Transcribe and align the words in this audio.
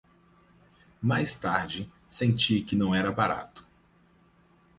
Mais 0.99 1.35
tarde, 1.39 1.87
senti 2.07 2.63
que 2.63 2.75
não 2.75 2.95
era 2.95 3.11
barato. 3.11 3.63